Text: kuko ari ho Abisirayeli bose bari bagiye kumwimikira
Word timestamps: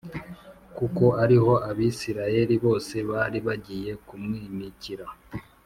kuko 0.77 1.05
ari 1.23 1.37
ho 1.43 1.53
Abisirayeli 1.69 2.55
bose 2.65 2.95
bari 3.09 3.39
bagiye 3.47 3.91
kumwimikira 4.07 5.05